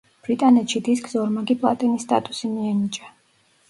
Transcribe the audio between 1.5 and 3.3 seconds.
პლატინის სტატუსი მიენიჭა.